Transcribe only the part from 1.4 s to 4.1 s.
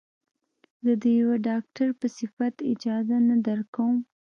ډاکتر په صفت اجازه نه درکم.